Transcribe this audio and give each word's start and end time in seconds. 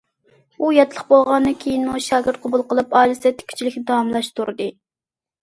ئۇ 0.61 0.69
ياتلىق 0.75 1.03
بولغاندىن 1.11 1.55
كېيىنمۇ، 1.63 1.99
شاگىرت 2.07 2.41
قوبۇل 2.47 2.65
قىلىپ، 2.73 2.97
ئائىلىسىدە 3.01 3.35
تىككۈچىلىكنى 3.43 3.85
داۋاملاشتۇردى. 3.93 4.71